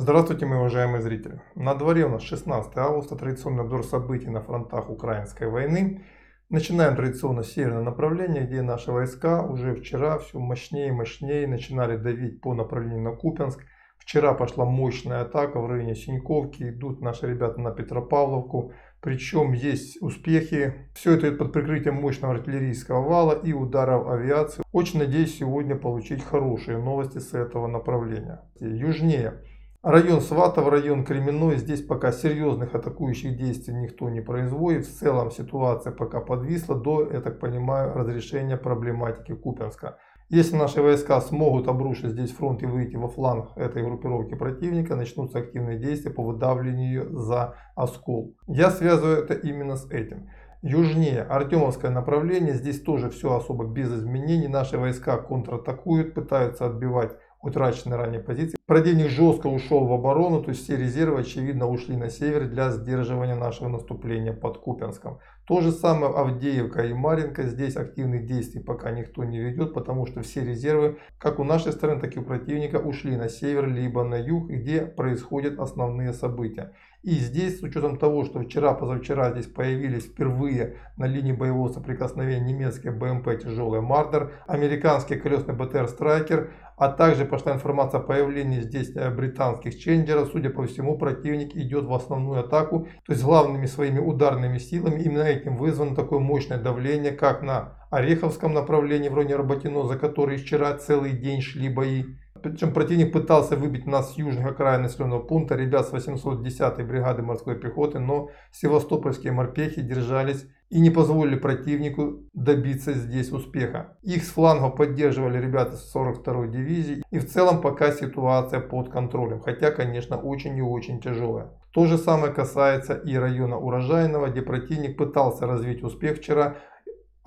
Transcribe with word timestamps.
Здравствуйте, 0.00 0.46
мои 0.46 0.60
уважаемые 0.60 1.02
зрители. 1.02 1.40
На 1.56 1.74
дворе 1.74 2.06
у 2.06 2.08
нас 2.08 2.22
16 2.22 2.76
августа, 2.76 3.16
традиционный 3.16 3.64
обзор 3.64 3.82
событий 3.82 4.30
на 4.30 4.40
фронтах 4.40 4.90
украинской 4.90 5.48
войны. 5.48 6.04
Начинаем 6.50 6.94
традиционно 6.94 7.42
с 7.42 7.50
северного 7.50 7.82
направления, 7.82 8.42
где 8.42 8.62
наши 8.62 8.92
войска 8.92 9.42
уже 9.42 9.74
вчера 9.74 10.18
все 10.18 10.38
мощнее 10.38 10.90
и 10.90 10.92
мощнее 10.92 11.48
начинали 11.48 11.96
давить 11.96 12.40
по 12.40 12.54
направлению 12.54 13.02
на 13.02 13.10
Купянск. 13.10 13.58
Вчера 13.98 14.34
пошла 14.34 14.64
мощная 14.64 15.22
атака 15.22 15.58
в 15.60 15.66
районе 15.66 15.96
Синьковки, 15.96 16.70
идут 16.70 17.00
наши 17.00 17.26
ребята 17.26 17.60
на 17.60 17.72
Петропавловку. 17.72 18.72
Причем 19.00 19.52
есть 19.52 20.00
успехи. 20.00 20.74
Все 20.94 21.14
это 21.14 21.32
под 21.32 21.52
прикрытием 21.52 21.96
мощного 21.96 22.34
артиллерийского 22.34 23.02
вала 23.02 23.32
и 23.32 23.52
ударов 23.52 24.06
авиации. 24.06 24.62
Очень 24.70 25.00
надеюсь 25.00 25.36
сегодня 25.36 25.74
получить 25.74 26.22
хорошие 26.22 26.78
новости 26.78 27.18
с 27.18 27.34
этого 27.34 27.66
направления. 27.66 28.48
Южнее 28.60 29.42
Район 29.84 30.20
Сватов, 30.20 30.66
район 30.66 31.04
Кременной, 31.04 31.56
здесь 31.56 31.82
пока 31.82 32.10
серьезных 32.10 32.74
атакующих 32.74 33.36
действий 33.36 33.74
никто 33.74 34.10
не 34.10 34.20
производит. 34.20 34.86
В 34.86 34.98
целом 34.98 35.30
ситуация 35.30 35.92
пока 35.92 36.18
подвисла 36.20 36.74
до, 36.74 37.08
я 37.08 37.20
так 37.20 37.38
понимаю, 37.38 37.94
разрешения 37.94 38.56
проблематики 38.56 39.36
Купенска. 39.36 39.98
Если 40.30 40.56
наши 40.56 40.82
войска 40.82 41.20
смогут 41.20 41.68
обрушить 41.68 42.10
здесь 42.10 42.32
фронт 42.32 42.60
и 42.64 42.66
выйти 42.66 42.96
во 42.96 43.08
фланг 43.08 43.56
этой 43.56 43.84
группировки 43.84 44.34
противника, 44.34 44.96
начнутся 44.96 45.38
активные 45.38 45.78
действия 45.78 46.10
по 46.10 46.24
выдавливанию 46.24 46.88
ее 46.88 47.16
за 47.16 47.54
оскол. 47.76 48.34
Я 48.48 48.72
связываю 48.72 49.18
это 49.18 49.34
именно 49.34 49.76
с 49.76 49.88
этим. 49.92 50.28
Южнее, 50.60 51.22
Артемовское 51.22 51.92
направление, 51.92 52.54
здесь 52.54 52.82
тоже 52.82 53.10
все 53.10 53.36
особо 53.36 53.64
без 53.64 53.94
изменений. 53.94 54.48
Наши 54.48 54.76
войска 54.76 55.18
контратакуют, 55.18 56.14
пытаются 56.14 56.66
отбивать 56.66 57.12
утраченные 57.42 57.96
ранее 57.96 58.20
позиции. 58.20 58.58
Противник 58.66 59.08
жестко 59.08 59.46
ушел 59.46 59.86
в 59.86 59.92
оборону, 59.92 60.42
то 60.42 60.50
есть 60.50 60.64
все 60.64 60.76
резервы 60.76 61.20
очевидно 61.20 61.66
ушли 61.68 61.96
на 61.96 62.10
север 62.10 62.48
для 62.48 62.70
сдерживания 62.70 63.34
нашего 63.34 63.68
наступления 63.68 64.32
под 64.32 64.58
Купенском. 64.58 65.18
То 65.46 65.62
же 65.62 65.72
самое 65.72 66.12
Авдеевка 66.12 66.82
и 66.82 66.92
Маринка. 66.92 67.44
Здесь 67.44 67.76
активных 67.76 68.26
действий 68.26 68.60
пока 68.60 68.90
никто 68.90 69.24
не 69.24 69.38
ведет, 69.38 69.72
потому 69.72 70.06
что 70.06 70.20
все 70.20 70.44
резервы, 70.44 70.98
как 71.18 71.38
у 71.38 71.44
нашей 71.44 71.72
стороны, 71.72 72.00
так 72.00 72.14
и 72.14 72.18
у 72.18 72.22
противника, 72.22 72.76
ушли 72.76 73.16
на 73.16 73.30
север 73.30 73.66
либо 73.66 74.04
на 74.04 74.16
юг, 74.16 74.50
где 74.50 74.82
происходят 74.82 75.58
основные 75.58 76.12
события. 76.12 76.74
И 77.02 77.12
здесь, 77.12 77.60
с 77.60 77.62
учетом 77.62 77.96
того, 77.96 78.24
что 78.24 78.40
вчера-позавчера 78.40 79.30
здесь 79.30 79.46
появились 79.46 80.04
впервые 80.04 80.76
на 80.96 81.06
линии 81.06 81.32
боевого 81.32 81.68
соприкосновения 81.68 82.44
немецкие 82.44 82.92
БМП 82.92 83.38
тяжелый 83.42 83.80
Мардер, 83.80 84.32
американский 84.46 85.16
колесный 85.16 85.54
БТР 85.54 85.88
Страйкер, 85.88 86.50
а 86.78 86.88
также 86.88 87.24
пошла 87.24 87.52
информация 87.52 88.00
о 88.00 88.02
появлении 88.02 88.60
здесь 88.60 88.94
э, 88.94 89.10
британских 89.10 89.78
ченджеров. 89.78 90.28
Судя 90.32 90.50
по 90.50 90.64
всему, 90.66 90.96
противник 90.96 91.56
идет 91.56 91.84
в 91.84 91.92
основную 91.92 92.40
атаку. 92.40 92.86
То 93.06 93.12
есть 93.12 93.24
главными 93.24 93.66
своими 93.66 93.98
ударными 93.98 94.58
силами 94.58 95.00
именно 95.00 95.22
этим 95.22 95.56
вызвано 95.56 95.96
такое 95.96 96.20
мощное 96.20 96.58
давление, 96.58 97.12
как 97.12 97.42
на 97.42 97.78
Ореховском 97.90 98.52
направлении 98.54 99.08
в 99.08 99.14
районе 99.14 99.36
Работино, 99.36 99.86
за 99.86 99.98
который 99.98 100.36
вчера 100.36 100.72
целый 100.74 101.12
день 101.12 101.40
шли 101.40 101.68
бои. 101.68 102.04
Причем 102.42 102.72
противник 102.72 103.12
пытался 103.12 103.56
выбить 103.56 103.86
нас 103.86 104.14
с 104.14 104.18
южных 104.18 104.46
окраин 104.46 104.82
населенного 104.82 105.20
пункта, 105.20 105.56
ребят 105.56 105.88
с 105.88 105.92
810-й 105.92 106.84
бригады 106.84 107.22
морской 107.22 107.58
пехоты, 107.58 107.98
но 107.98 108.30
севастопольские 108.52 109.32
морпехи 109.32 109.80
держались 109.80 110.46
и 110.70 110.80
не 110.80 110.90
позволили 110.90 111.36
противнику 111.36 112.24
добиться 112.34 112.92
здесь 112.92 113.30
успеха. 113.30 113.96
Их 114.02 114.24
с 114.24 114.30
флангов 114.30 114.76
поддерживали 114.76 115.40
ребята 115.40 115.76
с 115.76 115.94
42-й 115.94 116.50
дивизии 116.50 117.02
и 117.10 117.18
в 117.18 117.28
целом 117.28 117.60
пока 117.60 117.92
ситуация 117.92 118.60
под 118.60 118.90
контролем, 118.90 119.40
хотя 119.40 119.70
конечно 119.70 120.16
очень 120.16 120.56
и 120.56 120.62
очень 120.62 121.00
тяжелая. 121.00 121.50
То 121.72 121.86
же 121.86 121.98
самое 121.98 122.32
касается 122.32 122.94
и 122.94 123.14
района 123.16 123.58
Урожайного, 123.58 124.28
где 124.28 124.42
противник 124.42 124.96
пытался 124.96 125.46
развить 125.46 125.82
успех 125.82 126.18
вчера, 126.18 126.56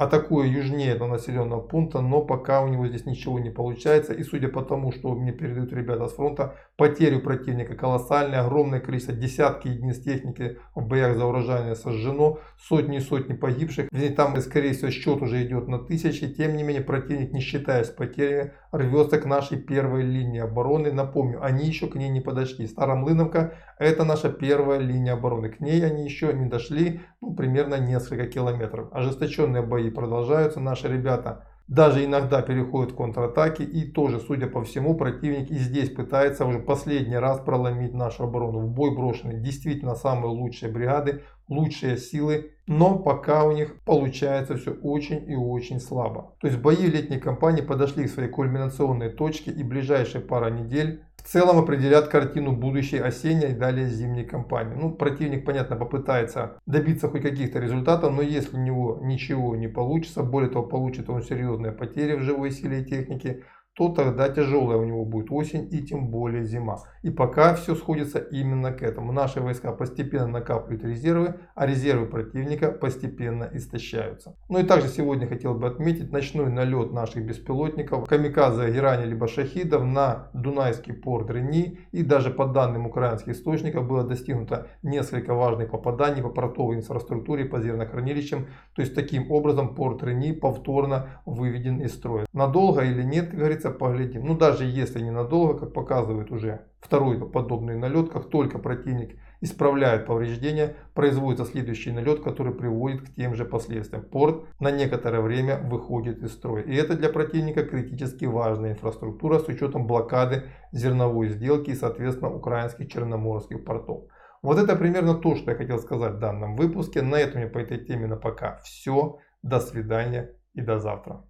атакуя 0.02 0.48
южнее 0.48 0.96
этого 0.96 1.08
населенного 1.08 1.62
пункта, 1.62 2.02
но 2.02 2.24
пока 2.24 2.64
у 2.64 2.68
него 2.68 2.88
здесь 2.88 3.06
ничего 3.06 3.40
не 3.40 3.52
получается. 3.52 4.14
И 4.14 4.24
судя 4.24 4.48
по 4.48 4.64
тому, 4.64 4.92
что 4.92 5.14
мне 5.14 5.32
передают 5.32 5.72
ребята 5.74 6.08
с 6.08 6.14
фронта, 6.14 6.56
потери 6.76 7.16
у 7.16 7.22
противника 7.22 7.76
колоссальные, 7.76 8.42
огромное 8.42 8.80
количество, 8.80 9.14
десятки 9.14 9.68
единиц 9.68 10.00
техники 10.00 10.58
в 10.74 10.88
боях 10.88 11.16
за 11.18 11.26
урожайное 11.26 11.76
сожжено, 11.76 12.40
сотни 12.58 12.98
и 12.98 13.02
сотни 13.02 13.34
погибших. 13.34 13.90
Там, 14.18 14.36
скорее 14.42 14.74
всего, 14.74 14.90
счет 14.90 15.22
уже 15.22 15.46
идет 15.46 15.68
на 15.68 15.78
тысячи. 15.78 16.34
Тем 16.34 16.56
не 16.56 16.64
менее, 16.64 16.82
противник, 16.82 17.32
не 17.32 17.40
считаясь 17.40 17.90
потерями, 17.90 18.54
рвется 18.72 19.20
к 19.20 19.26
нашей 19.26 19.58
первой 19.58 20.04
линии 20.04 20.40
обороны. 20.40 20.92
Напомню, 20.92 21.44
они 21.44 21.66
еще 21.66 21.88
к 21.88 21.96
ней 21.96 22.10
не 22.10 22.22
подошли. 22.22 22.68
Старомлыновка– 22.68 23.54
это 23.80 24.04
наша 24.04 24.30
первая 24.30 24.80
линия 24.80 25.14
обороны. 25.14 25.50
К 25.50 25.60
ней 25.60 25.86
они 25.86 26.06
еще 26.06 26.34
не 26.34 26.46
дошли, 26.46 27.02
ну, 27.22 27.34
примерно 27.34 27.76
несколько 27.80 28.28
километров. 28.28 28.90
Ожесточенные 28.92 29.62
бои 29.62 29.90
продолжаются. 29.90 30.60
Наши 30.60 30.88
ребята 30.88 31.46
даже 31.72 32.04
иногда 32.04 32.42
переходят 32.42 32.92
в 32.92 32.96
контратаки. 32.96 33.64
И 33.64 33.90
тоже, 33.90 34.20
судя 34.20 34.48
по 34.48 34.62
всему, 34.62 34.94
противник 34.94 35.50
и 35.50 35.56
здесь 35.56 35.90
пытается 35.90 36.46
уже 36.46 36.60
последний 36.60 37.16
раз 37.16 37.40
проломить 37.40 37.94
нашу 37.94 38.26
оборону. 38.26 38.60
В 38.60 38.70
бой 38.70 38.94
брошены 38.94 39.40
действительно 39.40 39.96
самые 39.96 40.34
лучшие 40.34 40.70
бригады, 40.70 41.22
лучшие 41.48 41.96
силы. 41.96 42.52
Но 42.68 43.00
пока 43.00 43.46
у 43.46 43.54
них 43.54 43.82
получается 43.86 44.58
все 44.58 44.72
очень 44.72 45.24
и 45.32 45.36
очень 45.36 45.80
слабо. 45.80 46.36
То 46.42 46.48
есть 46.48 46.60
бои 46.60 46.88
летней 46.88 47.20
кампании 47.20 47.62
подошли 47.62 48.04
к 48.04 48.12
своей 48.12 48.30
кульминационной 48.30 49.10
точке. 49.10 49.52
И 49.52 49.64
ближайшие 49.64 50.22
пара 50.22 50.50
недель 50.50 51.06
в 51.24 51.28
целом 51.28 51.60
определят 51.60 52.08
картину 52.08 52.52
будущей 52.52 52.98
осенней 52.98 53.52
и 53.52 53.56
далее 53.56 53.88
зимней 53.88 54.26
кампании. 54.26 54.76
Ну, 54.76 54.92
противник, 54.92 55.46
понятно, 55.46 55.76
попытается 55.76 56.58
добиться 56.66 57.08
хоть 57.10 57.22
каких-то 57.22 57.60
результатов, 57.60 58.12
но 58.12 58.22
если 58.22 58.58
у 58.58 58.60
него 58.60 59.00
ничего 59.02 59.56
не 59.56 59.68
получится, 59.68 60.24
более 60.24 60.50
того, 60.50 60.66
получит 60.66 61.10
он 61.10 61.22
серьезные 61.22 61.72
потери 61.72 62.16
в 62.16 62.22
живой 62.22 62.52
силе 62.52 62.82
и 62.82 62.86
технике, 62.86 63.44
то 63.74 63.88
тогда 63.90 64.28
тяжелая 64.28 64.78
у 64.78 64.84
него 64.84 65.06
будет 65.06 65.32
осень 65.32 65.68
и 65.72 65.82
тем 65.82 66.10
более 66.10 66.44
зима. 66.44 66.80
И 67.04 67.10
пока 67.10 67.56
все 67.56 67.74
сходится 67.74 68.20
именно 68.20 68.74
к 68.74 68.82
этому. 68.84 69.14
Наши 69.14 69.40
войска 69.40 69.72
постепенно 69.72 70.28
накапливают 70.28 70.84
резервы, 70.84 71.36
а 71.56 71.66
резервы 71.66 72.06
противника 72.06 72.72
постепенно 72.72 73.50
истощаются. 73.54 74.36
Ну 74.50 74.60
и 74.60 74.64
также 74.64 74.90
сегодня 74.90 75.26
хотел 75.26 75.56
бы 75.56 75.68
отметить 75.68 76.12
ночной 76.12 76.50
налет 76.52 76.92
наших 76.92 77.26
беспилотников 77.26 78.08
Камиказа 78.08 78.70
Иране 78.70 79.06
либо 79.06 79.28
Шахидов 79.28 79.84
на 79.86 80.30
Дунайский 80.34 80.94
порт 80.94 81.32
Рени. 81.32 81.80
И 81.92 82.04
даже 82.04 82.30
по 82.30 82.48
данным 82.48 82.86
украинских 82.88 83.34
источников 83.34 83.88
было 83.88 84.04
достигнуто 84.04 84.68
несколько 84.84 85.34
важных 85.34 85.72
попаданий 85.72 86.22
по 86.22 86.30
портовой 86.30 86.76
инфраструктуре, 86.76 87.46
по 87.46 87.62
зернохранилищам. 87.62 88.48
То 88.76 88.82
есть 88.82 88.96
таким 88.96 89.32
образом 89.32 89.76
порт 89.76 90.04
Рени 90.04 90.34
повторно 90.34 91.22
выведен 91.26 91.80
из 91.80 91.94
строя. 91.94 92.26
Надолго 92.34 92.82
или 92.82 93.04
нет, 93.04 93.30
как 93.30 93.40
говорится, 93.40 93.61
говорится, 93.62 93.72
поглядим. 93.72 94.26
Ну 94.26 94.38
даже 94.38 94.66
если 94.66 95.02
ненадолго, 95.02 95.60
как 95.60 95.74
показывает 95.74 96.32
уже 96.32 96.62
второй 96.80 97.18
подобный 97.30 97.76
налет, 97.76 98.12
как 98.12 98.30
только 98.30 98.60
противник 98.60 99.18
исправляет 99.42 100.06
повреждения, 100.06 100.76
производится 100.94 101.46
следующий 101.46 101.92
налет, 101.92 102.24
который 102.24 102.54
приводит 102.54 103.02
к 103.02 103.14
тем 103.16 103.36
же 103.36 103.46
последствиям. 103.46 104.04
Порт 104.04 104.46
на 104.60 104.72
некоторое 104.72 105.22
время 105.22 105.58
выходит 105.58 106.24
из 106.24 106.34
строя. 106.34 106.64
И 106.64 106.76
это 106.76 106.96
для 106.96 107.10
противника 107.10 107.64
критически 107.64 108.26
важная 108.26 108.72
инфраструктура 108.72 109.40
с 109.40 109.48
учетом 109.48 109.88
блокады 109.88 110.44
зерновой 110.72 111.30
сделки 111.30 111.72
и 111.72 111.76
соответственно 111.76 112.34
украинских 112.34 112.92
черноморских 112.92 113.64
портов. 113.64 114.04
Вот 114.44 114.58
это 114.58 114.76
примерно 114.76 115.14
то, 115.14 115.36
что 115.36 115.52
я 115.52 115.58
хотел 115.58 115.80
сказать 115.80 116.14
в 116.14 116.20
данном 116.20 116.56
выпуске. 116.56 117.02
На 117.02 117.16
этом 117.16 117.42
я 117.42 117.48
по 117.48 117.60
этой 117.60 117.78
теме 117.78 118.08
на 118.08 118.18
пока 118.18 118.60
все. 118.64 119.20
До 119.44 119.60
свидания 119.60 120.36
и 120.54 120.62
до 120.62 120.78
завтра. 120.78 121.24